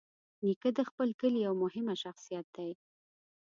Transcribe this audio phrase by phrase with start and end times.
[0.45, 2.71] نیکه د خپل کلي یوه مهمه شخصیت دی.